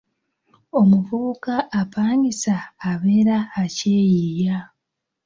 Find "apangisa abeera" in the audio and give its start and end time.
1.81-3.37